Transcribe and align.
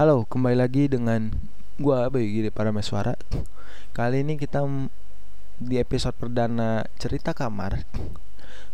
Halo, 0.00 0.24
kembali 0.24 0.56
lagi 0.56 0.88
dengan 0.88 1.28
gua 1.76 2.08
Bayu 2.08 2.48
para 2.56 2.72
Meswara. 2.72 3.20
Kali 3.92 4.24
ini 4.24 4.40
kita 4.40 4.64
di 5.60 5.76
episode 5.76 6.16
perdana 6.16 6.88
cerita 6.96 7.36
kamar. 7.36 7.84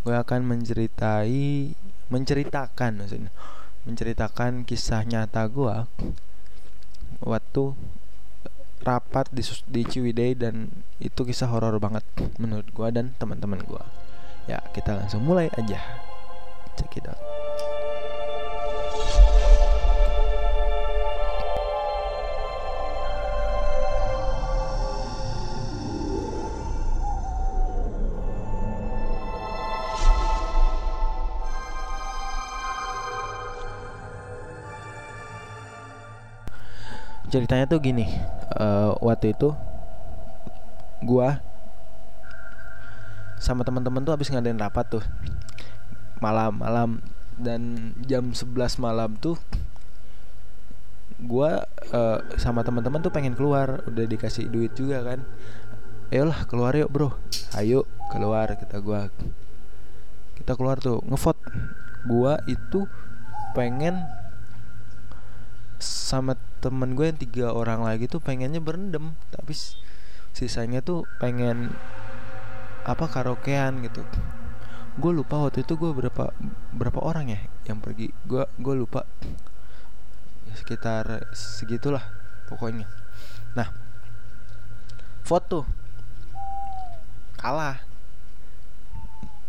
Gue 0.06 0.14
akan 0.14 0.46
menceritai 0.46 1.74
menceritakan 2.14 3.02
maksudnya 3.02 3.34
menceritakan 3.90 4.62
kisah 4.62 5.02
nyata 5.02 5.50
gua 5.50 5.90
waktu 7.18 7.74
rapat 8.86 9.26
di 9.34 9.42
di 9.66 9.82
Ciwidey 9.82 10.38
dan 10.38 10.70
itu 11.02 11.26
kisah 11.26 11.50
horor 11.50 11.74
banget 11.82 12.06
menurut 12.38 12.70
gua 12.70 12.94
dan 12.94 13.18
teman-teman 13.18 13.66
gua. 13.66 13.82
Ya, 14.46 14.62
kita 14.70 14.94
langsung 14.94 15.26
mulai 15.26 15.50
aja. 15.58 15.82
Check 16.78 17.02
it 17.02 17.10
out. 17.10 17.45
Ceritanya 37.36 37.68
tuh 37.68 37.84
gini 37.84 38.08
uh, 38.56 38.96
waktu 39.04 39.36
itu 39.36 39.52
gua 41.04 41.44
sama 43.36 43.60
teman-teman 43.60 44.00
tuh 44.00 44.16
habis 44.16 44.32
ngadain 44.32 44.56
rapat 44.56 44.88
tuh 44.88 45.04
malam-malam 46.24 47.04
dan 47.36 47.92
jam 48.08 48.32
11 48.32 48.80
malam 48.80 49.20
tuh 49.20 49.36
gua 51.20 51.68
uh, 51.92 52.24
sama 52.40 52.64
teman-teman 52.64 53.04
tuh 53.04 53.12
pengen 53.12 53.36
keluar 53.36 53.84
udah 53.84 54.04
dikasih 54.08 54.48
duit 54.48 54.72
juga 54.72 55.04
kan. 55.04 55.20
Ayolah 56.08 56.48
keluar 56.48 56.72
yuk 56.72 56.88
bro. 56.88 57.12
Ayo 57.56 57.84
keluar 58.12 58.56
kita 58.56 58.80
gua. 58.80 59.12
Kita 60.36 60.56
keluar 60.56 60.80
tuh 60.80 61.00
ngevote. 61.04 61.40
Gua 62.08 62.40
itu 62.48 62.88
pengen 63.52 64.00
sama 65.76 66.34
temen 66.64 66.96
gue 66.96 67.06
yang 67.12 67.18
tiga 67.20 67.46
orang 67.52 67.84
lagi 67.84 68.08
tuh 68.08 68.18
pengennya 68.18 68.60
berendam 68.64 69.14
tapi 69.28 69.52
sisanya 70.32 70.80
tuh 70.80 71.04
pengen 71.20 71.72
apa 72.86 73.04
karaokean 73.08 73.84
gitu. 73.84 74.04
Gue 74.96 75.12
lupa 75.12 75.42
waktu 75.44 75.66
itu 75.66 75.76
gue 75.76 75.92
berapa 75.92 76.32
berapa 76.72 77.00
orang 77.04 77.28
ya 77.32 77.40
yang 77.68 77.82
pergi. 77.84 78.12
Gue 78.24 78.48
gue 78.56 78.74
lupa. 78.76 79.04
Sekitar 80.56 81.28
segitulah 81.36 82.04
pokoknya. 82.48 82.88
Nah 83.52 83.68
foto 85.26 85.68
kalah. 87.36 87.84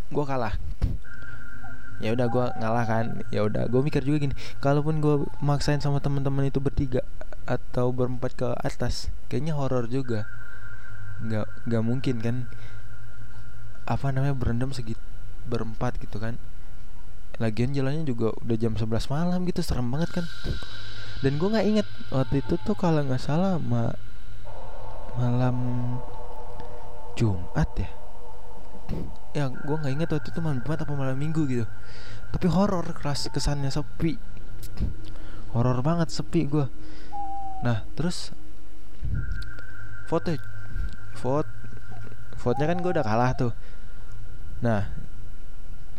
Gue 0.08 0.24
kalah 0.24 0.67
ya 1.98 2.14
udah 2.14 2.28
gue 2.30 2.46
ngalah 2.62 2.86
kan. 2.86 3.06
Ya 3.34 3.46
udah 3.46 3.70
gue 3.70 3.82
mikir 3.82 4.02
juga 4.06 4.30
gini 4.30 4.36
kalaupun 4.62 5.02
gue 5.02 5.26
maksain 5.42 5.82
sama 5.82 6.02
teman-teman 6.02 6.48
itu 6.48 6.62
bertiga 6.62 7.02
atau 7.48 7.90
berempat 7.96 8.36
ke 8.36 8.48
atas 8.62 9.10
kayaknya 9.32 9.58
horor 9.58 9.90
juga. 9.90 10.30
Nggak 11.24 11.48
nggak 11.70 11.84
mungkin 11.84 12.16
kan? 12.22 12.36
Apa 13.88 14.12
namanya 14.12 14.36
berendam 14.36 14.76
segit 14.76 15.00
berempat 15.48 15.98
gitu 15.98 16.20
kan? 16.20 16.36
Lagian 17.38 17.72
jalannya 17.72 18.04
juga 18.04 18.34
udah 18.42 18.58
jam 18.58 18.74
11 18.74 19.14
malam 19.14 19.46
gitu 19.46 19.62
serem 19.62 19.88
banget 19.88 20.10
kan? 20.22 20.26
Dan 21.22 21.42
gue 21.42 21.50
nggak 21.50 21.66
inget 21.66 21.88
waktu 22.14 22.46
itu 22.46 22.62
tuh 22.62 22.78
kalau 22.78 23.02
nggak 23.02 23.22
salah 23.22 23.58
ma 23.58 23.90
malam 25.18 25.58
Jumat 27.18 27.66
ya 27.74 27.90
ya 29.38 29.54
gue 29.54 29.76
nggak 29.78 29.94
inget 29.94 30.10
waktu 30.10 30.34
itu 30.34 30.42
malam 30.42 30.66
Jumat 30.66 30.82
apa 30.82 30.94
malam 30.98 31.14
Minggu 31.14 31.46
gitu. 31.46 31.70
Tapi 32.34 32.50
horor 32.50 32.90
keras 32.98 33.30
kesannya 33.30 33.70
sepi. 33.70 34.18
Horor 35.54 35.86
banget 35.86 36.10
sepi 36.10 36.50
gue 36.50 36.66
nah 37.58 37.82
terus 37.98 38.38
vote 40.06 40.38
vote 41.18 42.58
nya 42.62 42.66
kan 42.70 42.78
gue 42.82 42.92
udah 42.94 43.06
kalah 43.06 43.32
tuh. 43.38 43.54
Nah 44.66 44.90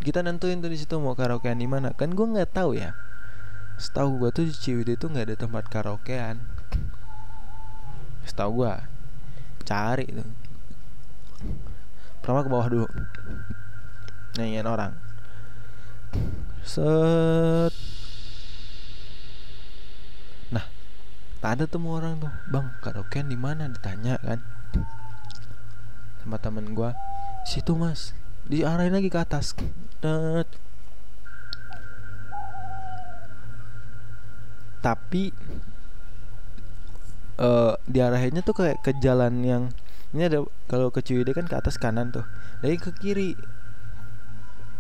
kita 0.03 0.23
nentuin 0.23 0.63
tuh 0.63 0.71
di 0.71 0.79
situ 0.79 0.99
mau 0.99 1.15
karaokean 1.15 1.59
di 1.59 1.67
mana. 1.71 1.95
Kan 1.95 2.15
gue 2.15 2.27
nggak 2.27 2.55
tahu 2.55 2.79
ya. 2.79 2.95
Setahu 3.79 4.19
gue 4.23 4.31
tuh 4.35 4.45
di 4.47 4.55
Ciwidey 4.55 4.99
itu 4.99 5.07
nggak 5.07 5.31
ada 5.31 5.37
tempat 5.39 5.65
karaokean. 5.71 6.43
Setahu 8.27 8.63
gue 8.67 8.75
cari 9.67 10.07
tuh 10.11 10.48
pertama 12.29 12.45
ke 12.45 12.53
bawah 12.53 12.69
dulu. 12.69 12.89
Nanyain 14.37 14.69
orang. 14.69 14.93
Set. 16.61 17.73
Nah 20.53 20.69
tak 21.41 21.57
ada 21.57 21.65
temu 21.65 21.97
orang 21.97 22.21
tuh. 22.21 22.29
Bang 22.53 22.77
karaokean 22.85 23.33
di 23.33 23.39
mana? 23.41 23.73
Ditanya 23.73 24.21
kan. 24.21 24.45
Sama 26.21 26.37
temen 26.37 26.77
gue 26.77 26.93
situ 27.49 27.73
mas. 27.73 28.13
Diarahin 28.45 28.93
lagi 28.93 29.09
ke 29.09 29.17
atas. 29.17 29.57
Tet. 30.05 30.53
tapi 34.79 35.35
uh, 37.41 37.75
diarahinnya 37.91 38.47
tuh 38.47 38.55
kayak 38.55 38.79
ke 38.79 38.95
jalan 39.03 39.43
yang 39.43 39.65
ini 40.17 40.23
ada 40.25 40.45
kalau 40.71 40.89
ke 40.89 41.05
Ciwidey 41.05 41.37
kan 41.37 41.45
ke 41.45 41.57
atas 41.57 41.77
kanan 41.77 42.13
tuh. 42.13 42.25
Dari 42.65 42.77
ke 42.81 42.91
kiri. 42.95 43.37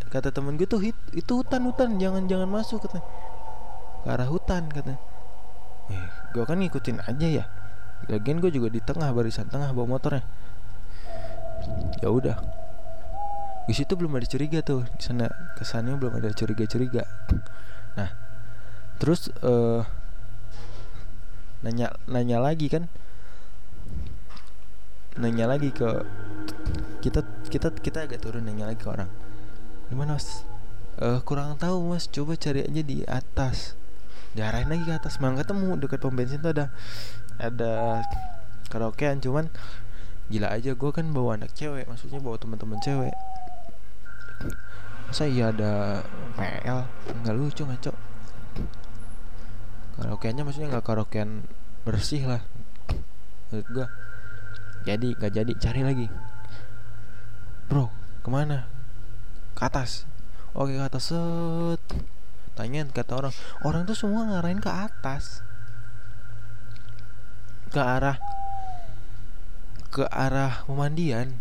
Kata 0.08 0.32
temen 0.32 0.56
gue 0.56 0.64
tuh 0.64 0.80
hit, 0.80 0.96
itu 1.12 1.36
hutan 1.36 1.68
hutan 1.68 2.00
jangan 2.00 2.24
jangan 2.24 2.48
masuk 2.48 2.80
kata 2.80 3.04
ke 3.98 4.08
arah 4.08 4.24
hutan 4.24 4.64
kata 4.72 4.96
eh 5.92 6.06
gue 6.32 6.44
kan 6.48 6.56
ngikutin 6.56 7.04
aja 7.04 7.28
ya. 7.28 7.44
Lagian 8.08 8.40
gue 8.40 8.48
juga 8.48 8.72
di 8.72 8.80
tengah 8.80 9.12
barisan 9.12 9.52
tengah 9.52 9.76
bawa 9.76 10.00
motornya. 10.00 10.24
Ya 12.00 12.08
udah. 12.08 12.40
Di 13.68 13.76
situ 13.76 14.00
belum 14.00 14.16
ada 14.16 14.24
curiga 14.24 14.64
tuh. 14.64 14.88
Di 14.96 15.02
sana 15.04 15.28
kesannya 15.60 16.00
belum 16.00 16.16
ada 16.16 16.32
curiga 16.32 16.64
curiga 16.64 17.04
nah 17.98 18.14
terus 19.02 19.26
uh, 19.42 19.82
nanya 21.66 21.90
nanya 22.06 22.38
lagi 22.38 22.70
kan 22.70 22.86
nanya 25.18 25.50
lagi 25.50 25.74
ke 25.74 26.06
kita 27.02 27.26
kita 27.50 27.74
kita 27.78 27.98
agak 28.06 28.22
turun 28.22 28.46
nanya 28.46 28.70
lagi 28.70 28.80
ke 28.80 28.88
orang. 28.90 29.10
Gimana 29.90 30.18
mas? 30.18 30.46
Uh, 30.98 31.18
kurang 31.26 31.58
tahu 31.58 31.94
mas. 31.94 32.06
Coba 32.10 32.38
cari 32.38 32.66
aja 32.66 32.82
di 32.82 33.02
atas. 33.06 33.74
Diarahin 34.34 34.70
lagi 34.70 34.86
ke 34.86 34.94
atas. 34.94 35.18
Mang 35.18 35.38
ketemu. 35.38 35.78
Dekat 35.78 35.98
pom 36.02 36.14
bensin 36.14 36.42
tuh 36.42 36.54
ada 36.54 36.70
ada 37.38 38.02
karaokean. 38.70 39.18
Cuman 39.18 39.50
gila 40.30 40.54
aja. 40.54 40.74
Gue 40.78 40.90
kan 40.94 41.10
bawa 41.10 41.38
anak 41.38 41.54
cewek. 41.54 41.86
Maksudnya 41.90 42.22
bawa 42.22 42.38
teman-teman 42.38 42.78
cewek. 42.82 43.14
Saya 45.08 45.30
iya 45.32 45.44
ada 45.50 46.04
PL 46.36 46.84
nggak 47.24 47.34
lucu 47.34 47.64
ngaco. 47.64 47.92
Karaokeannya 49.98 50.42
maksudnya 50.46 50.68
nggak 50.78 50.86
karaokean 50.86 51.48
bersih 51.82 52.28
lah. 52.28 52.42
Menurut 53.48 53.68
gue 53.72 53.86
jadi 54.84 55.08
nggak 55.16 55.32
jadi 55.32 55.52
cari 55.58 55.82
lagi. 55.82 56.06
Bro 57.68 57.90
ke 58.22 58.28
mana? 58.28 58.68
Ke 59.56 59.66
atas. 59.66 60.04
Oke 60.54 60.76
ke 60.76 60.84
atas. 60.84 61.10
Set. 61.10 61.82
Tanya 62.54 62.82
kata 62.90 63.12
orang. 63.14 63.34
Orang 63.62 63.82
tuh 63.86 63.94
semua 63.94 64.26
ngarahin 64.26 64.58
ke 64.58 64.70
atas. 64.70 65.40
Ke 67.70 67.80
arah 67.80 68.18
ke 69.88 70.04
arah 70.12 70.62
pemandian. 70.68 71.40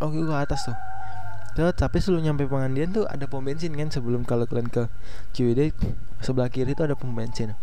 Oke 0.00 0.20
ke 0.24 0.34
atas 0.34 0.66
tuh. 0.66 0.78
Tuh, 1.54 1.70
tapi 1.70 2.02
sebelum 2.02 2.26
nyampe 2.26 2.50
pemandian 2.50 2.90
tuh 2.90 3.06
ada 3.06 3.30
pom 3.30 3.38
bensin 3.38 3.78
kan 3.78 3.86
sebelum 3.86 4.26
kalau 4.26 4.42
kalian 4.42 4.66
ke 4.66 4.90
Ciwidey 5.30 5.70
sebelah 6.18 6.50
kiri 6.50 6.74
tuh 6.74 6.90
ada 6.90 6.98
pom 6.98 7.14
bensin. 7.14 7.54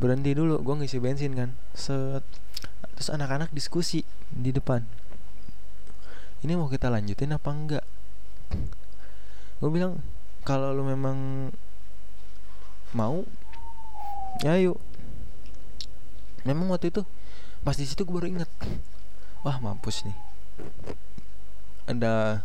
Berhenti 0.00 0.32
dulu 0.32 0.64
gue 0.64 0.74
ngisi 0.80 1.04
bensin 1.04 1.36
kan. 1.36 1.52
Set 1.76 2.24
terus 2.94 3.10
anak-anak 3.10 3.50
diskusi 3.50 4.06
di 4.30 4.54
depan. 4.54 4.86
Ini 6.46 6.54
mau 6.54 6.70
kita 6.70 6.88
lanjutin 6.88 7.34
apa 7.34 7.50
enggak? 7.50 7.84
Gue 9.58 9.70
bilang 9.70 9.98
kalau 10.46 10.76
lu 10.76 10.84
memang 10.84 11.48
mau 12.94 13.26
ya 14.44 14.54
yuk 14.60 14.78
memang 16.46 16.70
waktu 16.70 16.92
itu 16.92 17.02
pas 17.64 17.74
di 17.74 17.88
situ 17.88 18.04
gue 18.04 18.14
baru 18.14 18.28
inget 18.28 18.50
wah 19.42 19.58
mampus 19.58 20.06
nih. 20.06 20.18
Ada 21.90 22.44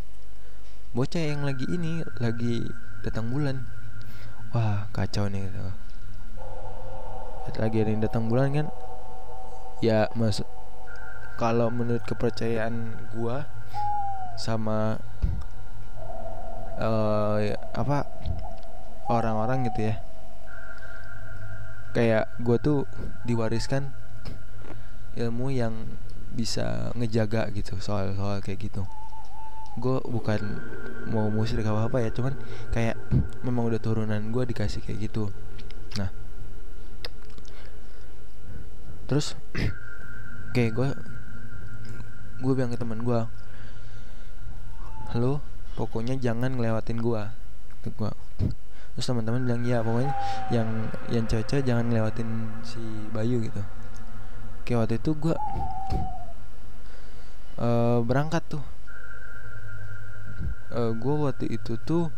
bocah 0.96 1.22
yang 1.22 1.46
lagi 1.46 1.70
ini 1.70 2.02
lagi 2.18 2.66
datang 3.06 3.30
bulan. 3.30 3.68
Wah 4.56 4.90
kacau 4.96 5.30
nih 5.30 5.46
gitu. 5.46 5.62
lagi 7.58 7.82
ada 7.82 7.90
yang 7.90 8.04
datang 8.06 8.30
bulan 8.30 8.54
kan 8.54 8.68
ya 9.80 10.12
mas 10.16 10.44
kalau 11.40 11.72
menurut 11.72 12.04
kepercayaan 12.04 13.00
gua 13.16 13.48
sama 14.36 15.00
uh, 16.80 17.40
apa 17.76 18.08
orang-orang 19.12 19.68
gitu 19.72 19.92
ya 19.92 19.96
kayak 21.90 22.30
gue 22.38 22.58
tuh 22.62 22.80
diwariskan 23.26 23.90
ilmu 25.18 25.50
yang 25.50 25.74
bisa 26.38 26.94
ngejaga 26.94 27.50
gitu 27.52 27.82
soal-soal 27.82 28.40
kayak 28.46 28.70
gitu. 28.70 28.86
Gue 29.82 29.98
bukan 30.06 30.62
mau 31.10 31.28
musik 31.34 31.66
apa 31.66 31.90
apa 31.90 31.98
ya 32.06 32.14
cuman 32.14 32.38
kayak 32.70 32.96
memang 33.42 33.74
udah 33.74 33.82
turunan 33.82 34.22
gue 34.30 34.44
dikasih 34.54 34.86
kayak 34.86 35.10
gitu. 35.10 35.34
Nah 35.98 36.14
terus 39.10 39.34
kayak 40.54 40.72
gue 40.78 40.90
gue 42.46 42.54
bilang 42.54 42.70
ke 42.70 42.78
teman 42.78 43.02
gue 43.02 43.20
halo 45.10 45.42
pokoknya 45.74 46.16
jangan 46.22 46.54
ngelewatin 46.54 47.02
gue 47.02 47.24
gue 47.90 48.12
terus 49.00 49.16
teman-teman 49.16 49.48
bilang 49.48 49.64
ya 49.64 49.80
pokoknya 49.80 50.12
yang 50.52 50.68
yang 51.08 51.24
cewek 51.24 51.64
jangan 51.64 51.88
ngelewatin 51.88 52.52
si 52.68 52.84
Bayu 53.16 53.40
gitu. 53.40 53.64
Kayak 54.68 54.80
waktu 54.84 54.96
itu 55.00 55.12
gue 55.16 55.36
uh, 57.64 58.04
berangkat 58.04 58.44
tuh. 58.52 58.64
Uh, 60.76 60.92
gue 61.00 61.16
waktu 61.16 61.48
itu 61.48 61.80
tuh 61.88 62.12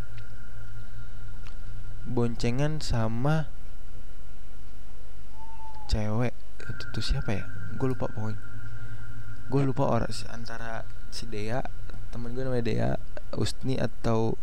boncengan 2.09 2.81
sama 2.81 3.45
cewek 5.85 6.33
itu 6.71 6.83
tuh 6.95 7.03
siapa 7.03 7.35
ya? 7.35 7.43
Gue 7.75 7.91
lupa 7.91 8.07
pokoknya. 8.07 8.39
Gue 9.51 9.61
lupa 9.67 9.83
orang 9.91 10.07
antara 10.31 10.87
si 11.11 11.27
Dea 11.27 11.59
temen 12.11 12.31
gue 12.31 12.43
namanya 12.43 12.63
Dea 12.63 12.89
Ustni 13.35 13.75
atau 13.75 14.39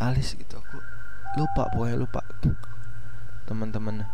Alis 0.00 0.32
gitu. 0.36 0.56
Aku 0.56 0.80
lupa 1.36 1.68
pokoknya 1.68 1.96
lupa. 2.00 2.24
Teman-teman 3.44 4.08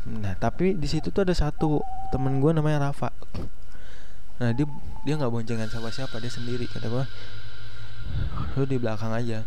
nah 0.00 0.32
tapi 0.40 0.72
di 0.80 0.88
situ 0.88 1.12
tuh 1.12 1.28
ada 1.28 1.36
satu 1.36 1.84
temen 2.08 2.40
gue 2.40 2.56
namanya 2.56 2.88
Rafa. 2.88 3.12
Nah 4.40 4.50
dia 4.56 4.64
dia 5.04 5.14
nggak 5.20 5.28
boncengan 5.28 5.68
sama 5.68 5.92
siapa 5.92 6.16
dia 6.24 6.32
sendiri 6.32 6.64
kata 6.64 6.88
gue 6.88 7.04
lu 8.56 8.64
di 8.64 8.80
belakang 8.80 9.12
aja. 9.12 9.44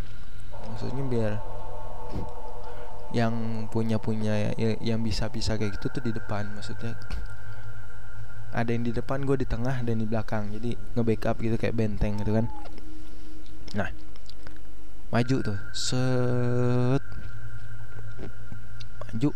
Maksudnya 0.70 1.04
biar 1.10 1.53
yang 3.14 3.66
punya 3.70 4.02
punya 4.02 4.54
ya, 4.58 4.74
yang 4.82 5.00
bisa 5.06 5.30
bisa 5.30 5.54
kayak 5.54 5.78
gitu 5.78 5.94
tuh 5.94 6.02
di 6.02 6.10
depan 6.10 6.50
maksudnya 6.58 6.98
ada 8.54 8.70
yang 8.70 8.86
di 8.86 8.94
depan 8.94 9.26
gue 9.26 9.38
di 9.42 9.50
tengah 9.50 9.82
dan 9.82 9.98
di 9.98 10.06
belakang. 10.06 10.54
Jadi 10.54 10.78
nge-backup 10.94 11.42
gitu 11.42 11.58
kayak 11.58 11.74
benteng 11.74 12.22
gitu 12.22 12.38
kan. 12.38 12.46
Nah 13.74 13.90
maju 15.10 15.36
tuh 15.42 15.60
set. 15.74 17.02
Maju. 19.10 19.30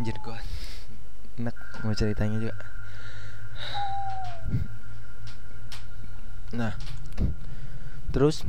Anjir 0.00 0.16
gue 0.16 0.38
enak 1.38 1.56
mau 1.84 1.92
ceritanya 1.92 2.40
juga. 2.40 2.56
Nah 6.56 6.72
terus 8.08 8.48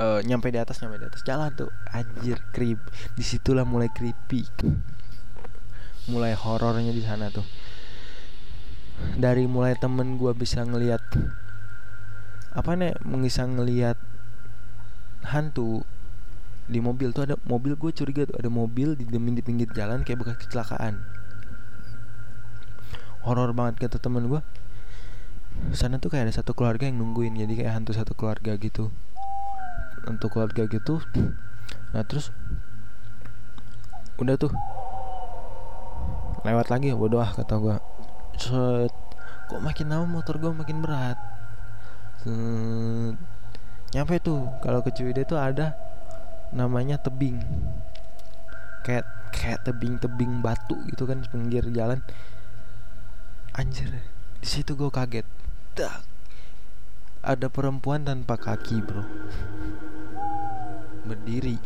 uh, 0.00 0.20
nyampe 0.24 0.48
di 0.48 0.58
atas 0.58 0.80
nyampe 0.80 0.96
di 0.96 1.06
atas. 1.06 1.20
Jalan 1.22 1.52
tuh 1.52 1.70
anjir 1.92 2.40
creep. 2.50 2.80
Di 3.14 3.22
situlah 3.22 3.68
mulai 3.68 3.92
creepy. 3.92 4.48
Mulai 6.08 6.32
horornya 6.34 6.90
di 6.90 7.04
sana 7.04 7.28
tuh. 7.28 7.44
Dari 9.16 9.44
mulai 9.44 9.76
temen 9.76 10.16
gue 10.16 10.32
bisa 10.32 10.64
ngelihat 10.64 11.00
apa 12.50 12.74
nih 12.74 12.98
bisa 13.06 13.46
ngelihat 13.46 13.94
hantu 15.22 15.86
di 16.66 16.82
mobil 16.82 17.14
tuh 17.14 17.30
ada 17.30 17.38
mobil 17.46 17.78
gue 17.78 17.94
curiga 17.94 18.26
tuh 18.26 18.34
ada 18.42 18.50
mobil 18.50 18.98
di 18.98 19.06
demin 19.06 19.38
di 19.38 19.42
pinggir 19.44 19.70
jalan 19.70 20.02
kayak 20.02 20.24
bekas 20.24 20.36
kecelakaan. 20.40 21.04
Horor 23.20 23.52
banget 23.52 23.88
kata 23.88 24.00
temen 24.00 24.28
gue 24.28 24.40
sana 25.76 26.00
tuh 26.00 26.08
kayak 26.08 26.30
ada 26.30 26.34
satu 26.40 26.56
keluarga 26.56 26.88
yang 26.88 26.98
nungguin 26.98 27.36
jadi 27.36 27.52
kayak 27.52 27.72
hantu 27.76 27.92
satu 27.92 28.16
keluarga 28.16 28.56
gitu 28.56 28.88
untuk 30.10 30.34
keluarga 30.34 30.66
gitu. 30.66 30.98
Nah 31.94 32.02
terus 32.02 32.34
udah 34.18 34.34
tuh. 34.34 34.50
Lewat 36.42 36.72
lagi 36.72 36.90
bodoh 36.96 37.20
ah 37.20 37.30
kata 37.30 37.54
gue 37.60 37.76
set 38.40 38.92
kok 39.50 39.60
makin 39.60 39.92
lama 39.92 40.06
motor 40.08 40.40
gue 40.40 40.48
makin 40.50 40.80
berat? 40.80 41.18
Set, 42.24 43.16
nyampe 43.92 44.16
tuh 44.24 44.48
kalau 44.64 44.80
ke 44.80 44.90
Ciwidey 44.90 45.28
tuh 45.28 45.36
ada 45.36 45.76
namanya 46.50 46.96
tebing. 46.98 47.38
Kayak 48.82 49.06
kayak 49.30 49.62
tebing-tebing 49.68 50.40
batu 50.40 50.80
gitu 50.88 51.04
kan 51.04 51.22
pinggir 51.28 51.62
jalan. 51.70 52.00
Anjir 53.54 53.92
di 54.40 54.48
situ 54.48 54.72
gue 54.72 54.88
kaget. 54.88 55.28
Dak. 55.76 56.10
ada 57.20 57.52
perempuan 57.52 58.00
tanpa 58.00 58.40
kaki 58.40 58.80
bro 58.80 59.04
berdiri. 61.10 61.58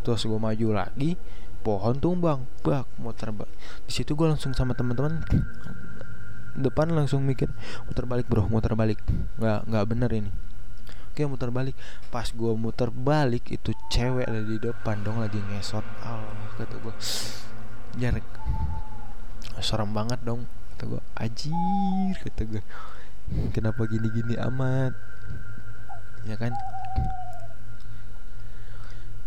Terus 0.00 0.24
gue 0.24 0.40
maju 0.40 0.66
lagi 0.72 1.20
pohon 1.64 1.96
tumbang 1.96 2.44
bak 2.60 2.84
motor 3.00 3.32
bak 3.32 3.48
di 3.88 3.92
situ 3.96 4.12
gue 4.12 4.28
langsung 4.28 4.52
sama 4.52 4.76
teman-teman 4.76 5.24
depan 6.52 6.92
langsung 6.92 7.24
mikir 7.24 7.48
muter 7.88 8.04
balik 8.04 8.30
bro 8.30 8.46
muter 8.46 8.72
balik. 8.78 9.02
Nggak 9.36 9.60
nggak 9.68 9.84
bener 9.90 10.10
ini. 10.14 10.30
Oke 11.10 11.26
muter 11.26 11.50
balik. 11.50 11.74
Pas 12.10 12.26
gue 12.30 12.52
muter 12.54 12.88
balik 12.94 13.50
itu 13.50 13.74
cewek 13.90 14.26
ada 14.26 14.42
di 14.42 14.56
depan 14.62 15.02
dong 15.02 15.18
lagi 15.18 15.38
ngesot. 15.50 15.82
Allah 16.02 16.50
kata 16.54 16.78
gue 16.78 16.94
jarak 17.98 18.26
serem 19.62 19.94
banget 19.94 20.18
dong 20.26 20.50
kata 20.74 20.90
gue 20.90 21.02
ajir 21.14 22.14
kata 22.26 22.42
gue 22.42 22.62
kenapa 23.54 23.86
gini-gini 23.86 24.34
amat? 24.38 24.92
Ya 26.26 26.36
kan 26.38 26.52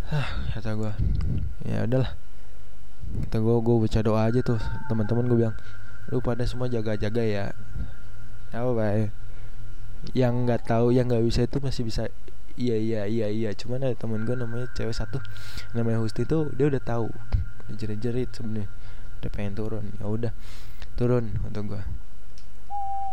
Hah, 0.08 0.28
kata 0.56 0.80
gue 0.80 0.94
ya 1.68 1.84
udahlah. 1.84 2.16
Kita 3.28 3.38
gue 3.44 3.56
gue 3.60 3.76
baca 3.84 4.00
doa 4.04 4.22
aja 4.28 4.40
tuh. 4.40 4.60
Teman-teman 4.88 5.28
gue 5.28 5.38
bilang 5.44 5.56
lu 6.08 6.24
pada 6.24 6.48
semua 6.48 6.72
jaga-jaga 6.72 7.24
ya. 7.24 7.46
Apa 8.56 8.72
baik 8.72 9.10
yang 10.16 10.48
nggak 10.48 10.64
tahu 10.70 10.96
yang 10.96 11.10
nggak 11.10 11.26
bisa 11.26 11.44
itu 11.44 11.58
masih 11.60 11.84
bisa 11.84 12.08
iya 12.56 12.80
iya 12.80 13.02
iya 13.04 13.28
iya. 13.28 13.50
Cuman 13.52 13.84
ada 13.84 13.96
temen 14.00 14.24
gue 14.24 14.36
namanya 14.36 14.72
cewek 14.72 14.96
satu 14.96 15.20
namanya 15.76 16.00
Husti 16.00 16.24
tuh 16.24 16.52
dia 16.56 16.72
udah 16.72 16.80
tahu. 16.80 17.12
Jerit-jerit 17.76 18.32
sebenarnya. 18.32 18.72
Udah 19.20 19.32
pengen 19.36 19.54
turun. 19.60 19.86
Ya 20.00 20.08
udah 20.08 20.32
turun 20.98 21.30
untuk 21.46 21.78
gue 21.78 21.84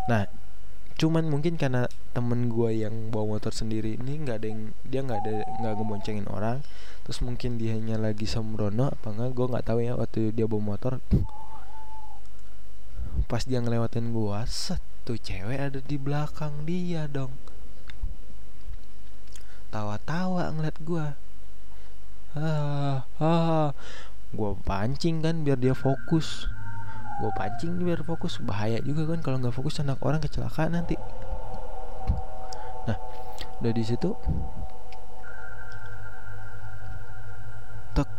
nah 0.04 0.24
cuman 0.94 1.26
mungkin 1.26 1.58
karena 1.58 1.90
temen 2.14 2.46
gue 2.46 2.70
yang 2.86 3.10
bawa 3.10 3.34
motor 3.36 3.50
sendiri 3.50 3.98
ini 3.98 4.22
nggak 4.22 4.38
ada 4.38 4.46
yang 4.46 4.62
dia 4.86 5.00
nggak 5.02 5.20
ada 5.26 5.34
nggak 5.58 5.72
ngeboncengin 5.74 6.26
orang. 6.30 6.62
Terus 7.04 7.18
mungkin 7.20 7.58
dia 7.58 7.74
hanya 7.74 7.98
lagi 7.98 8.24
sembrono 8.24 8.88
apa 8.94 9.10
enggak 9.10 9.30
gue 9.34 9.46
nggak 9.50 9.66
tahu 9.66 9.78
ya 9.82 9.92
waktu 9.98 10.30
dia 10.30 10.46
bawa 10.46 10.74
motor. 10.74 11.02
Pas 13.26 13.42
dia 13.42 13.58
ngelewatin 13.58 14.14
gue 14.14 14.38
satu 14.46 15.18
cewek 15.18 15.58
ada 15.58 15.80
di 15.82 15.96
belakang 15.98 16.62
dia 16.62 17.10
dong. 17.10 17.34
Tawa-tawa 19.74 20.54
ngeliat 20.54 20.78
gue 20.80 21.06
ah 22.34 23.06
ah 23.22 23.70
gue 24.34 24.50
pancing 24.66 25.22
kan 25.22 25.46
biar 25.46 25.54
dia 25.54 25.70
fokus 25.70 26.50
gue 27.20 27.30
pancing 27.38 27.78
biar 27.82 28.02
fokus. 28.02 28.42
Bahaya 28.42 28.82
juga 28.82 29.06
kan 29.14 29.20
kalau 29.22 29.38
nggak 29.38 29.54
fokus 29.54 29.78
anak 29.82 30.00
orang 30.02 30.18
kecelakaan 30.22 30.74
nanti. 30.74 30.98
Nah 32.88 32.98
udah 33.62 33.72
di 33.72 33.84
situ. 33.84 34.10
Tek. 37.94 38.10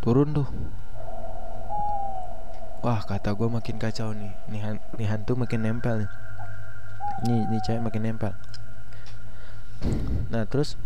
Turun 0.00 0.32
tuh. 0.32 0.48
Wah 2.86 3.02
kata 3.02 3.34
gue 3.34 3.48
makin 3.50 3.76
kacau 3.82 4.14
nih. 4.14 4.32
Nih, 4.46 4.60
han 4.62 4.78
nih 4.94 5.08
hantu 5.10 5.34
makin 5.34 5.66
nempel 5.66 6.06
nih. 6.06 6.10
Nih 7.26 7.40
nih 7.50 7.60
cewek 7.66 7.82
makin 7.82 8.02
nempel. 8.06 8.32
Nah 10.32 10.46
terus 10.48 10.78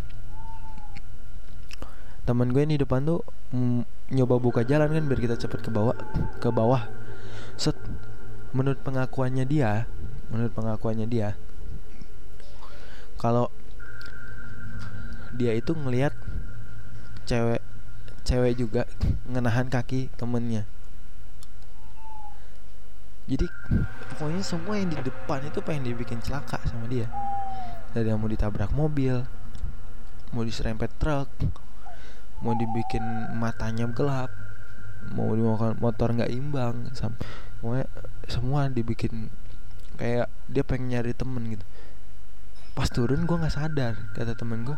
teman 2.24 2.54
gue 2.54 2.62
ini 2.62 2.78
depan 2.78 3.02
tuh 3.02 3.20
mm, 3.50 3.82
nyoba 4.10 4.42
buka 4.42 4.66
jalan 4.66 4.90
kan 4.90 5.04
biar 5.06 5.20
kita 5.22 5.36
cepet 5.38 5.62
ke 5.62 5.70
bawah 5.70 5.96
ke 6.42 6.48
bawah. 6.50 6.90
Set 7.54 7.78
menurut 8.50 8.82
pengakuannya 8.82 9.46
dia 9.46 9.86
menurut 10.30 10.50
pengakuannya 10.54 11.06
dia 11.06 11.38
kalau 13.20 13.46
dia 15.36 15.54
itu 15.54 15.70
ngelihat 15.76 16.10
cewek 17.28 17.62
cewek 18.26 18.52
juga 18.58 18.82
ngenahan 19.30 19.70
kaki 19.70 20.10
temennya. 20.18 20.66
Jadi 23.30 23.46
pokoknya 24.10 24.42
semua 24.42 24.74
yang 24.74 24.90
di 24.90 24.98
depan 24.98 25.46
itu 25.46 25.62
pengen 25.62 25.94
dibikin 25.94 26.18
celaka 26.18 26.58
sama 26.66 26.90
dia. 26.90 27.06
Dari 27.94 28.10
yang 28.10 28.18
mau 28.18 28.26
ditabrak 28.26 28.74
mobil 28.74 29.22
mau 30.34 30.42
diserempet 30.42 30.90
truk 30.98 31.30
mau 32.40 32.56
dibikin 32.56 33.02
matanya 33.36 33.84
gelap 33.92 34.32
mau 35.12 35.32
dimakan 35.32 35.80
motor 35.80 36.12
nggak 36.12 36.28
imbang 36.28 36.92
sampai 36.92 37.84
semua 38.28 38.68
dibikin 38.68 39.32
kayak 39.96 40.28
dia 40.48 40.64
pengen 40.64 40.96
nyari 40.96 41.12
temen 41.12 41.44
gitu. 41.56 41.64
Pas 42.72 42.88
turun 42.88 43.28
gue 43.28 43.36
nggak 43.36 43.52
sadar 43.52 43.96
kata 44.16 44.32
temen 44.32 44.64
gue 44.64 44.76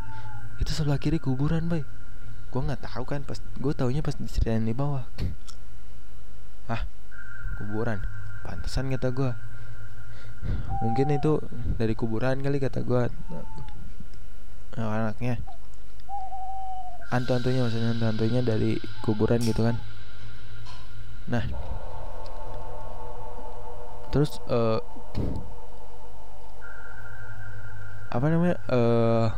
itu 0.58 0.70
sebelah 0.74 0.98
kiri 0.98 1.22
kuburan 1.22 1.70
bay. 1.70 1.86
Gue 2.50 2.60
nggak 2.62 2.82
tahu 2.82 3.04
kan 3.06 3.22
pas 3.22 3.38
gue 3.38 3.72
taunya 3.74 4.02
pas 4.02 4.14
diceritain 4.18 4.62
di 4.62 4.74
bawah. 4.74 5.06
Ah 6.66 6.82
kuburan? 7.58 8.02
Pantesan 8.42 8.90
kata 8.90 9.14
gue 9.14 9.30
mungkin 10.82 11.14
itu 11.14 11.38
dari 11.78 11.94
kuburan 11.94 12.42
kali 12.42 12.58
kata 12.58 12.82
gue 12.82 13.06
anaknya 14.74 15.38
antu-antunya 17.12 17.60
maksudnya 17.60 17.92
antu-antunya 17.92 18.40
dari 18.40 18.80
kuburan 19.04 19.44
gitu 19.44 19.68
kan. 19.68 19.76
Nah. 21.28 21.44
Terus 24.12 24.40
uh, 24.48 24.80
apa 28.12 28.26
namanya 28.28 28.56
uh, 28.68 29.28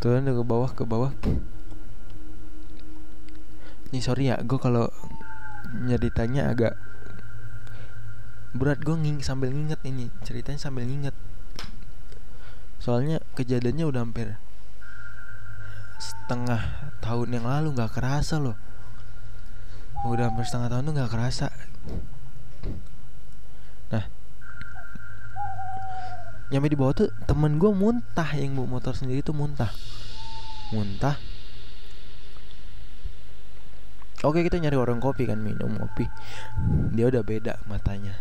turun 0.00 0.28
ke 0.28 0.44
bawah 0.44 0.70
ke 0.72 0.84
bawah. 0.84 1.12
Ini 3.92 4.00
sorry 4.00 4.32
ya 4.32 4.40
gue 4.40 4.56
kalau 4.56 4.88
nyeritanya 5.76 6.52
agak 6.52 6.76
berat. 8.56 8.80
Gue 8.80 8.96
nging 8.96 9.20
sambil 9.24 9.52
nginget 9.52 9.80
ini 9.84 10.08
ceritanya 10.24 10.60
sambil 10.60 10.84
nginget. 10.88 11.16
Soalnya 12.80 13.20
kejadiannya 13.36 13.84
udah 13.88 14.00
hampir 14.04 14.40
setengah 16.02 16.90
tahun 16.98 17.38
yang 17.38 17.46
lalu 17.46 17.78
nggak 17.78 17.94
kerasa 17.94 18.42
loh. 18.42 18.58
Udah 20.02 20.34
hampir 20.34 20.42
setengah 20.42 20.74
tahun 20.74 20.90
tuh 20.90 20.94
nggak 20.98 21.12
kerasa. 21.14 21.46
Nah 23.94 24.04
nyampe 26.50 26.68
di 26.68 26.76
bawah 26.76 26.92
tuh 26.92 27.08
temen 27.24 27.56
gue 27.56 27.70
muntah 27.70 28.28
yang 28.34 28.58
bawa 28.58 28.78
motor 28.78 28.98
sendiri 28.98 29.22
tuh 29.22 29.32
muntah. 29.32 29.70
Muntah. 30.74 31.16
Oke 34.26 34.42
kita 34.42 34.58
nyari 34.58 34.78
orang 34.78 34.98
kopi 34.98 35.30
kan 35.30 35.38
minum 35.38 35.78
kopi. 35.78 36.10
Dia 36.90 37.06
udah 37.10 37.22
beda 37.22 37.62
matanya. 37.70 38.18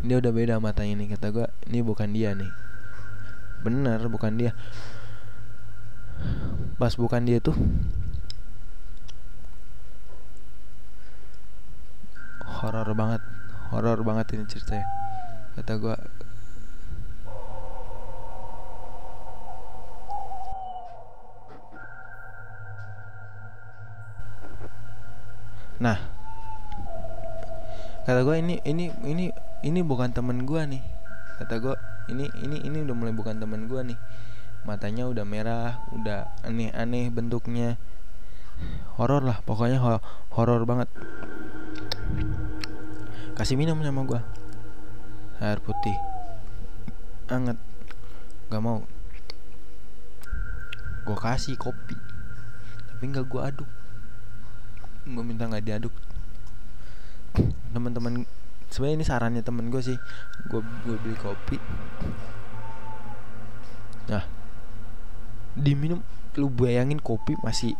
Dia 0.00 0.16
udah 0.20 0.32
beda 0.32 0.56
matanya 0.60 1.04
nih 1.04 1.08
kata 1.16 1.32
gue 1.32 1.46
ini 1.68 1.80
bukan 1.80 2.12
dia 2.12 2.32
nih 2.36 2.65
bener 3.64 4.00
bukan 4.10 4.32
dia. 4.36 4.52
Pas 6.76 6.92
bukan 6.96 7.24
dia 7.24 7.40
tuh. 7.40 7.56
Horor 12.44 12.88
banget 12.96 13.22
horor 13.72 14.00
banget 14.04 14.36
ini 14.36 14.44
ceritanya. 14.48 14.86
Kata 15.56 15.72
gue 15.80 15.96
nah. 25.80 26.00
Kata 28.06 28.22
gue 28.22 28.36
ini 28.38 28.54
ini 28.62 28.92
ini 29.02 29.26
ini 29.66 29.80
bukan 29.82 30.12
temen 30.12 30.44
gue 30.44 30.62
nih. 30.64 30.82
Kata 31.40 31.54
gue 31.60 31.76
ini 32.06 32.30
ini 32.42 32.62
ini 32.62 32.78
udah 32.86 32.94
mulai 32.94 33.14
bukan 33.14 33.38
temen 33.38 33.66
gue 33.70 33.80
nih. 33.94 33.98
Matanya 34.66 35.06
udah 35.06 35.24
merah 35.26 35.78
udah 35.94 36.26
aneh-aneh 36.42 37.10
bentuknya. 37.10 37.78
Horor 38.98 39.22
lah 39.22 39.38
pokoknya 39.44 39.78
horor 40.32 40.62
banget. 40.66 40.88
Kasih 43.36 43.60
minum 43.60 43.78
sama 43.84 44.02
gue 44.08 44.20
air 45.44 45.60
putih. 45.60 45.96
Anget. 47.28 47.60
Gak 48.48 48.62
mau. 48.62 48.82
Gue 51.06 51.18
kasih 51.18 51.54
kopi 51.54 51.94
tapi 52.96 53.12
nggak 53.12 53.28
gue 53.28 53.40
aduk. 53.44 53.70
Gue 55.04 55.20
minta 55.20 55.44
nggak 55.44 55.68
diaduk. 55.68 55.92
Teman-teman 57.76 58.24
sebenarnya 58.70 58.96
ini 59.00 59.06
sarannya 59.06 59.42
temen 59.42 59.68
gue 59.68 59.82
sih. 59.82 59.98
Gue 60.50 60.60
gue 60.86 60.96
beli 61.00 61.16
kopi. 61.18 61.56
Nah 64.10 64.24
diminum 65.56 66.04
lu 66.36 66.52
bayangin 66.52 67.00
kopi 67.00 67.32
masih 67.40 67.72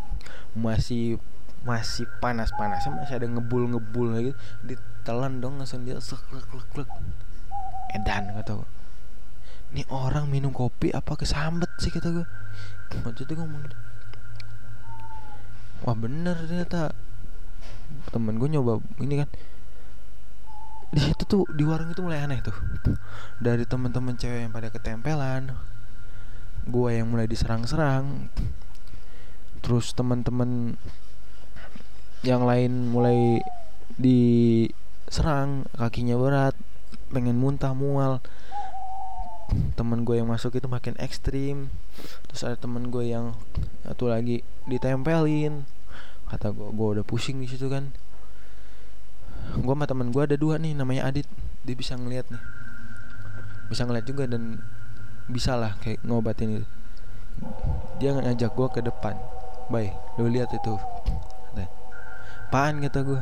masih 0.57 1.21
masih 1.67 2.09
panas 2.23 2.49
panasnya 2.57 2.95
masih 2.97 3.21
ada 3.21 3.27
ngebul 3.29 3.69
ngebul 3.69 4.17
lagi. 4.17 4.33
Ditelan 4.65 5.39
dong 5.43 5.61
langsung 5.61 5.85
dia 5.85 6.01
seklek 6.01 6.47
klek 6.73 6.89
edan 7.95 8.35
kata 8.35 8.61
gue 8.61 8.69
ini 9.75 9.83
orang 9.91 10.31
minum 10.31 10.55
kopi 10.55 10.95
apa 10.95 11.19
kesambet 11.19 11.71
sih 11.83 11.91
kata 11.91 12.09
gue 12.15 12.27
waktu 13.03 13.27
itu 13.27 13.33
gue 13.35 13.43
ngomong 13.43 13.67
gitu. 13.67 13.77
wah 15.85 15.97
bener 15.99 16.37
ternyata. 16.47 16.95
Temen 18.11 18.39
gue 18.39 18.49
nyoba 18.51 18.83
ini 19.03 19.23
kan 19.23 19.29
di 20.95 21.01
situ 21.03 21.23
tuh 21.27 21.43
di 21.55 21.67
warung 21.67 21.91
itu 21.91 22.03
mulai 22.05 22.23
aneh 22.23 22.39
tuh 22.45 22.55
dari 23.43 23.67
teman-teman 23.67 24.15
cewek 24.15 24.47
yang 24.47 24.53
pada 24.55 24.71
ketempelan 24.71 25.55
gue 26.67 26.91
yang 26.91 27.11
mulai 27.11 27.27
diserang-serang 27.27 28.31
terus 29.67 29.91
teman-teman 29.99 30.79
yang 32.27 32.43
lain 32.43 32.91
mulai 32.91 33.43
diserang 33.99 35.69
kakinya 35.79 36.19
berat 36.19 36.59
pengen 37.11 37.39
muntah 37.39 37.71
mual. 37.71 38.19
Temen 39.79 40.03
gue 40.03 40.19
yang 40.19 40.27
masuk 40.27 40.59
itu 40.59 40.67
makin 40.67 40.99
ekstrim 40.99 41.71
terus 42.27 42.43
ada 42.43 42.59
temen 42.59 42.91
gue 42.91 43.15
yang 43.15 43.39
satu 43.87 44.11
lagi 44.11 44.43
ditempelin. 44.67 45.71
Kata 46.27 46.51
gue 46.51 46.75
gue 46.75 46.89
udah 46.99 47.05
pusing 47.07 47.39
di 47.39 47.47
situ 47.47 47.71
kan 47.71 47.95
gue 49.55 49.75
sama 49.75 49.87
temen 49.87 50.11
gue 50.11 50.23
ada 50.23 50.35
dua 50.35 50.59
nih 50.59 50.75
namanya 50.75 51.07
Adit. 51.07 51.29
Dia 51.63 51.77
bisa 51.79 51.95
ngeliat 51.95 52.27
nih. 52.33 52.43
Bisa 53.71 53.87
ngeliat 53.87 54.07
juga 54.07 54.27
dan 54.27 54.59
bisa 55.31 55.55
lah 55.55 55.79
kayak 55.83 56.03
ngobatin 56.03 56.63
itu. 56.63 56.67
Dia 58.03 58.17
ngajak 58.17 58.51
gue 58.51 58.69
ke 58.75 58.81
depan. 58.83 59.15
Baik 59.71 59.95
lu 60.19 60.27
lihat 60.27 60.51
itu. 60.51 60.75
Apaan 62.57 62.81
kata 62.81 63.05
gue 63.05 63.21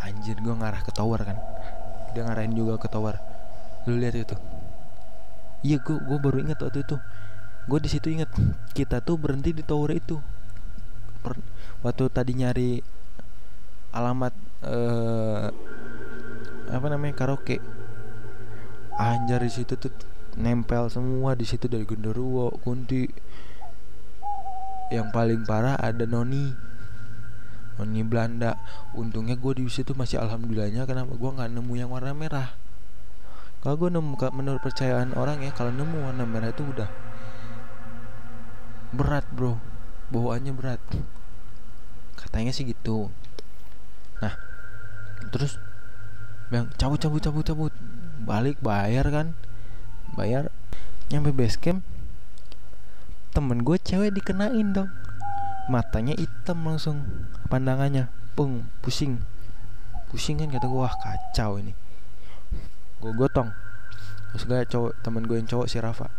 anjir 0.00 0.40
gue 0.40 0.54
ngarah 0.56 0.80
ke 0.80 0.96
tower 0.96 1.20
kan. 1.20 1.36
Dia 2.16 2.24
ngarahin 2.24 2.56
juga 2.56 2.80
ke 2.80 2.88
tower. 2.88 3.20
Lu 3.84 4.00
lihat 4.00 4.16
itu. 4.16 4.32
Iya 5.60 5.76
gue 5.84 6.00
gue 6.00 6.18
baru 6.24 6.40
ingat 6.40 6.56
waktu 6.64 6.80
itu. 6.80 6.96
Gue 7.68 7.78
di 7.84 7.90
situ 7.92 8.08
ingat. 8.08 8.32
Kita 8.72 9.04
tuh 9.04 9.20
berhenti 9.20 9.52
di 9.52 9.60
tower 9.60 9.92
itu. 9.92 10.16
Per, 11.20 11.36
waktu 11.84 12.08
tadi 12.08 12.32
nyari 12.32 12.80
alamat 13.90 14.34
uh, 14.66 15.50
apa 16.70 16.86
namanya 16.86 17.14
karaoke. 17.18 17.58
Anjar 19.00 19.40
di 19.42 19.50
situ 19.50 19.74
tuh 19.80 19.90
nempel 20.36 20.86
semua 20.92 21.34
di 21.34 21.42
situ 21.48 21.66
dari 21.66 21.82
genderuwo 21.82 22.54
kunti. 22.62 23.08
Yang 24.90 25.08
paling 25.14 25.40
parah 25.46 25.78
ada 25.78 26.06
noni. 26.06 26.54
Oni 27.80 28.02
Belanda. 28.04 28.58
Untungnya 28.92 29.38
gue 29.38 29.52
di 29.58 29.64
situ 29.70 29.96
masih 29.96 30.20
alhamdulillahnya. 30.20 30.84
Kenapa? 30.84 31.14
Gue 31.16 31.30
nggak 31.32 31.50
nemu 31.50 31.72
yang 31.78 31.90
warna 31.90 32.12
merah. 32.12 32.54
Kalau 33.60 33.76
gue 33.76 33.90
nemu 33.92 34.16
menurut 34.32 34.60
percayaan 34.64 35.12
orang 35.16 35.44
ya 35.44 35.52
kalau 35.52 35.68
nemu 35.68 36.08
warna 36.08 36.24
merah 36.24 36.48
itu 36.48 36.64
udah 36.64 36.88
berat 38.94 39.26
bro. 39.32 39.58
Bawaannya 40.10 40.52
berat. 40.54 40.82
Katanya 42.18 42.52
sih 42.52 42.68
gitu 42.68 43.08
nah 44.20 44.36
terus 45.32 45.56
bilang 46.50 46.68
cabut 46.76 46.98
cabut 47.00 47.22
cabut 47.22 47.44
cabut. 47.46 47.72
Balik 48.20 48.60
bayar 48.60 49.08
kan? 49.08 49.32
Bayar. 50.14 50.52
Nyampe 51.08 51.34
base 51.34 51.56
camp 51.56 51.82
temen 53.30 53.62
gue 53.62 53.78
cewek 53.78 54.10
dikenain 54.10 54.74
dong. 54.74 54.90
Matanya 55.70 56.18
hitam 56.18 56.66
langsung 56.66 57.06
pandangannya 57.46 58.10
pung 58.34 58.66
pusing. 58.82 59.22
Pusing 60.10 60.42
kan 60.42 60.50
kata 60.50 60.66
gue 60.66 60.80
wah 60.82 60.94
kacau 60.98 61.62
ini. 61.62 61.72
Gue 62.98 63.14
gotong. 63.14 63.54
Terus 64.34 64.42
gak 64.46 64.70
cowok 64.70 64.92
temen 65.02 65.22
gue 65.26 65.38
yang 65.38 65.46
cowok 65.46 65.66
si 65.70 65.78
Rafa. 65.78 66.10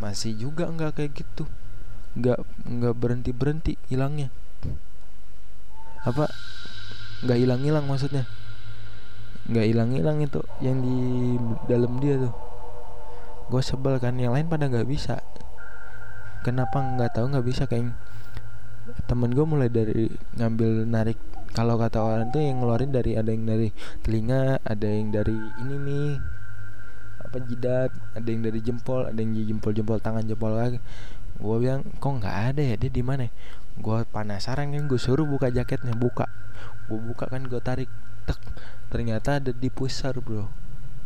Masih 0.00 0.32
juga 0.34 0.66
nggak 0.72 0.96
kayak 0.96 1.12
gitu. 1.12 1.44
Nggak 2.16 2.40
nggak 2.64 2.94
berhenti 2.96 3.30
berhenti 3.32 3.72
hilangnya. 3.92 4.32
Apa 6.02 6.26
nggak 7.22 7.38
hilang 7.38 7.60
hilang 7.62 7.84
maksudnya? 7.86 8.26
Nggak 9.46 9.66
hilang 9.66 9.90
hilang 9.94 10.18
itu 10.22 10.40
yang 10.58 10.78
di 10.82 10.96
dalam 11.70 11.98
dia 12.02 12.18
tuh. 12.18 12.34
Gue 13.50 13.62
sebel 13.62 13.98
kan 14.02 14.18
yang 14.18 14.34
lain 14.34 14.46
pada 14.50 14.66
nggak 14.66 14.86
bisa. 14.86 15.22
Kenapa 16.42 16.82
nggak 16.82 17.14
tahu 17.14 17.30
nggak 17.30 17.46
bisa 17.46 17.66
kayak 17.70 17.94
temen 19.06 19.30
gue 19.30 19.46
mulai 19.46 19.70
dari 19.70 20.10
ngambil 20.38 20.86
narik. 20.86 21.18
Kalau 21.52 21.76
kata 21.76 22.00
orang 22.00 22.32
tuh 22.32 22.40
yang 22.40 22.64
ngeluarin 22.64 22.90
dari 22.90 23.12
ada 23.14 23.28
yang 23.28 23.44
dari 23.44 23.68
telinga 24.00 24.56
ada 24.64 24.88
yang 24.88 25.12
dari 25.12 25.36
ini 25.60 25.76
nih 25.76 26.10
apa 27.22 27.48
jidat 27.48 27.90
ada 28.12 28.28
yang 28.28 28.42
dari 28.44 28.60
jempol 28.64 29.08
ada 29.08 29.20
yang 29.20 29.36
jempol 29.36 29.72
jempol 29.72 30.00
tangan 30.00 30.24
jempol 30.24 30.52
lagi 30.52 30.80
gue 31.42 31.56
bilang 31.58 31.82
kok 31.98 32.12
nggak 32.22 32.36
ada 32.54 32.62
ya? 32.62 32.74
Dia 32.78 32.90
di 32.92 33.02
mana 33.02 33.26
gue 33.78 33.98
penasaran 34.12 34.72
kan 34.72 34.84
gue 34.84 35.00
suruh 35.00 35.24
buka 35.24 35.48
jaketnya 35.48 35.96
buka. 35.96 36.28
Gue 36.90 37.00
buka 37.00 37.28
kan 37.30 37.48
gue 37.48 37.60
tarik 37.62 37.88
tek. 38.28 38.38
Ternyata 38.92 39.40
ada 39.40 39.50
di 39.54 39.68
pusar 39.72 40.18
bro. 40.20 40.52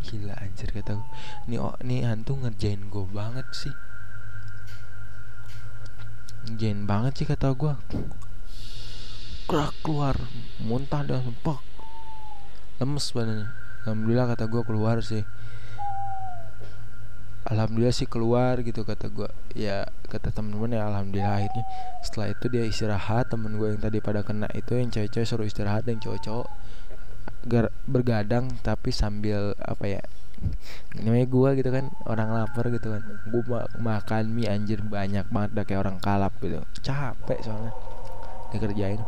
Gila 0.06 0.34
anjir 0.38 0.70
kata 0.70 0.98
gue 0.98 1.08
nih 1.50 1.58
oh 1.58 1.74
nih 1.82 2.06
hantu 2.06 2.38
ngerjain 2.38 2.90
gue 2.90 3.04
banget 3.10 3.46
sih. 3.54 3.74
Ngerjain 6.46 6.86
banget 6.86 7.12
sih 7.22 7.26
kata 7.26 7.54
gue 7.54 7.74
kerak 9.46 9.74
keluar. 9.86 10.16
Muntah 10.62 11.06
dan 11.06 11.22
sempak 11.22 11.62
lemes 12.82 13.06
badannya. 13.14 13.48
Alhamdulillah 13.86 14.26
kata 14.34 14.44
gue 14.50 14.62
keluar 14.66 14.98
sih 14.98 15.22
alhamdulillah 17.46 17.94
sih 17.94 18.10
keluar 18.10 18.58
gitu 18.66 18.82
kata 18.82 19.06
gue 19.06 19.30
ya 19.54 19.86
kata 20.10 20.34
temen-temen 20.34 20.74
ya 20.74 20.82
alhamdulillah 20.90 21.34
akhirnya. 21.42 21.64
Setelah 22.02 22.28
itu 22.34 22.44
dia 22.50 22.64
istirahat 22.66 23.30
temen 23.30 23.54
gue 23.54 23.74
yang 23.74 23.80
tadi 23.82 23.98
pada 24.02 24.26
kena 24.26 24.50
itu 24.54 24.74
yang 24.74 24.90
cewek-cewek 24.90 25.26
suruh 25.26 25.46
istirahat 25.46 25.86
yang 25.86 26.02
cowok-cowok. 26.02 26.48
Bergadang 27.86 28.50
tapi 28.66 28.90
sambil 28.90 29.54
apa 29.62 29.86
ya 29.86 30.02
namanya 31.00 31.24
gue 31.32 31.50
gitu 31.62 31.70
kan 31.72 31.88
orang 32.10 32.28
lapar 32.34 32.68
gitu 32.68 32.90
kan. 32.90 33.02
Gue 33.30 33.42
ma 33.46 33.64
makan 33.78 34.34
mie 34.34 34.50
anjir 34.50 34.82
banyak 34.82 35.30
banget 35.30 35.50
kayak 35.62 35.86
orang 35.86 35.96
kalap 36.02 36.34
gitu. 36.42 36.58
Capek 36.82 37.38
soalnya 37.46 37.72
dikerjain. 38.50 39.00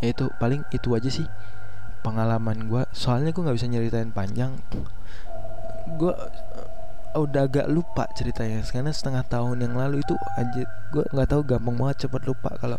Ya 0.00 0.14
itu 0.14 0.30
paling 0.38 0.62
itu 0.70 0.88
aja 0.94 1.10
sih 1.10 1.26
pengalaman 2.00 2.64
gue 2.70 2.82
soalnya 2.96 3.28
gue 3.28 3.42
nggak 3.44 3.56
bisa 3.60 3.68
nyeritain 3.68 4.08
panjang 4.08 4.56
gue 5.86 6.12
uh, 6.12 7.20
udah 7.20 7.46
agak 7.46 7.66
lupa 7.66 8.06
ceritanya. 8.14 8.62
Karena 8.66 8.92
setengah 8.94 9.24
tahun 9.26 9.64
yang 9.64 9.74
lalu 9.74 10.02
itu 10.02 10.14
aja 10.38 10.62
gue 10.90 11.04
nggak 11.10 11.28
tahu 11.30 11.42
gampang 11.46 11.76
banget 11.78 12.06
cepet 12.06 12.22
lupa 12.26 12.50
kalau 12.58 12.78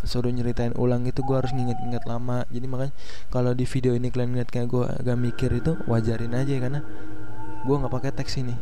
suruh 0.00 0.32
nyeritain 0.32 0.72
ulang 0.78 1.04
itu 1.04 1.20
gue 1.20 1.36
harus 1.36 1.52
nginget-nginget 1.52 2.04
lama. 2.08 2.46
Jadi 2.48 2.66
makanya 2.66 2.94
kalau 3.28 3.52
di 3.52 3.66
video 3.68 3.92
ini 3.94 4.08
kalian 4.08 4.38
lihat 4.38 4.48
kayak 4.48 4.68
gue 4.70 4.84
agak 4.86 5.16
mikir 5.18 5.50
itu 5.52 5.76
wajarin 5.86 6.34
aja 6.34 6.54
karena 6.56 6.80
gue 7.66 7.76
nggak 7.76 7.92
pakai 7.92 8.10
teks 8.14 8.40
ini. 8.40 8.56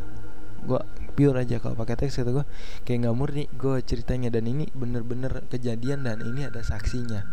Gue 0.65 0.81
pure 1.15 1.39
aja 1.39 1.59
kalau 1.59 1.75
pakai 1.79 1.95
teks 1.95 2.19
kata 2.19 2.31
gue 2.31 2.45
kayak 2.83 3.07
nggak 3.07 3.15
murni 3.15 3.43
gue 3.55 3.79
ceritanya. 3.85 4.33
Dan 4.33 4.49
ini 4.49 4.67
bener-bener 4.73 5.45
kejadian 5.47 6.03
dan 6.05 6.19
ini 6.25 6.45
ada 6.45 6.59
saksinya. 6.59 7.23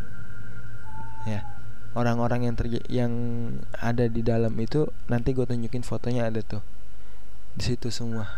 Ya 1.26 1.55
orang-orang 1.96 2.44
yang 2.44 2.54
terjadi 2.54 2.84
yang 2.92 3.12
ada 3.80 4.04
di 4.04 4.20
dalam 4.20 4.52
itu 4.60 4.84
nanti 5.08 5.32
gue 5.32 5.48
tunjukin 5.48 5.80
fotonya 5.80 6.28
ada 6.28 6.44
tuh. 6.44 6.60
Di 7.56 7.72
situ 7.72 7.88
semua. 7.88 8.28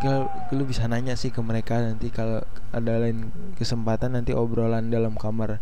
Kalau 0.00 0.32
lu 0.50 0.64
bisa 0.64 0.88
nanya 0.88 1.12
sih 1.14 1.28
ke 1.28 1.44
mereka 1.44 1.80
nanti 1.84 2.08
kalau 2.08 2.40
ada 2.72 2.98
lain 2.98 3.30
kesempatan 3.60 4.16
nanti 4.16 4.32
obrolan 4.32 4.88
dalam 4.88 5.14
kamar 5.14 5.60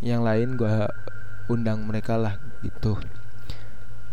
yang 0.00 0.22
lain 0.22 0.54
gue 0.54 0.86
undang 1.50 1.82
mereka 1.82 2.14
lah 2.14 2.38
gitu. 2.62 2.94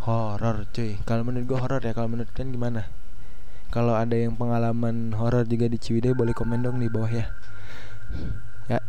Horor 0.02 0.66
cuy. 0.74 0.98
Kalau 1.06 1.22
menurut 1.22 1.46
gue 1.46 1.60
horor 1.62 1.82
ya. 1.86 1.94
Kalau 1.94 2.10
menurut 2.10 2.34
kalian 2.34 2.50
gimana? 2.50 2.89
Kalau 3.70 3.94
ada 3.94 4.18
yang 4.18 4.36
pengalaman 4.36 5.13
horor 5.13 5.46
juga 5.46 5.70
di 5.70 5.78
Ciwidey 5.78 6.18
boleh 6.18 6.34
komen 6.34 6.66
dong 6.66 6.82
di 6.82 6.89
bawah 6.89 7.08
ya. 7.08 7.30
Ya 8.68 8.82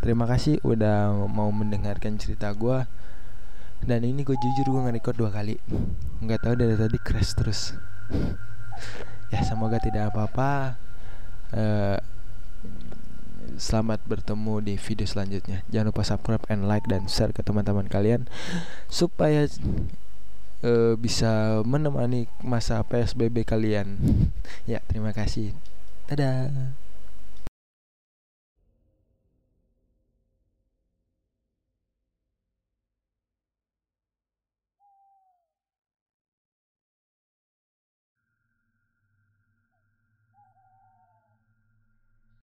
Terima 0.00 0.24
kasih 0.24 0.56
udah 0.64 1.12
mau 1.28 1.52
mendengarkan 1.52 2.16
cerita 2.16 2.48
gue 2.56 2.88
Dan 3.84 4.00
ini 4.04 4.24
gue 4.24 4.32
jujur 4.32 4.72
gue 4.72 4.80
nge-record 4.88 5.16
dua 5.16 5.30
kali. 5.32 5.56
Nggak 6.24 6.44
tahu 6.44 6.54
dari 6.56 6.74
tadi 6.76 6.98
crash 7.00 7.32
terus. 7.36 7.60
Ya 9.30 9.46
semoga 9.46 9.78
tidak 9.78 10.10
apa-apa. 10.10 10.74
Uh, 11.54 12.02
Selamat 13.60 14.00
bertemu 14.08 14.64
di 14.64 14.74
video 14.80 15.06
selanjutnya. 15.06 15.62
Jangan 15.68 15.92
lupa 15.92 16.02
subscribe 16.02 16.44
and 16.48 16.66
like 16.66 16.82
dan 16.88 17.06
share 17.06 17.30
ke 17.30 17.44
teman-teman 17.44 17.86
kalian. 17.86 18.26
Supaya 18.88 19.46
uh, 20.64 20.96
bisa 20.96 21.60
menemani 21.62 22.26
masa 22.40 22.80
PSBB 22.84 23.44
kalian. 23.44 23.96
Ya 24.70 24.82
terima 24.86 25.14
kasih. 25.14 25.54
Dadah 26.10 26.50